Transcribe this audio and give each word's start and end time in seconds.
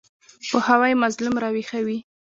پوهاوی 0.49 0.93
مظلوم 1.03 1.35
راویښوي. 1.43 1.97